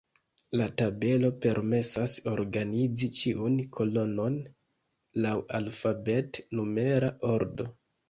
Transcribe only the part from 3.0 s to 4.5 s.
ĉiun kolonon